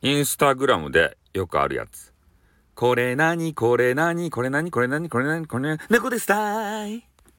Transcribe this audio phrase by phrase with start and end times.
[0.00, 2.12] インスタグラムでよくあるやつ。
[2.76, 7.04] これなにこれなにこれなにこれなにこれなにこれなに猫ですたーい。